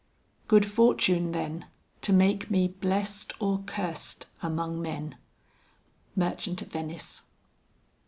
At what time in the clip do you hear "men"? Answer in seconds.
4.81-5.15